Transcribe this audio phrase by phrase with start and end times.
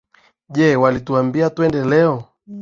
[0.55, 2.17] Je, walituambia twende leo?